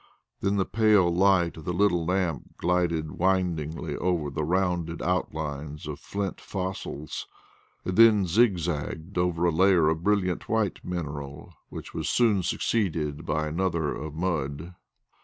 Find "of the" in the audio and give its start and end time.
1.57-1.73